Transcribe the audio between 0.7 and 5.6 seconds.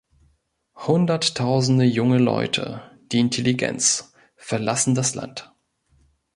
Hunderttausende junge Leute die Intelligenz verlassen das Land.